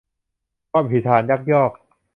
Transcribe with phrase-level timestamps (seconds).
[0.71, 1.71] ความผิดฐานยักยอก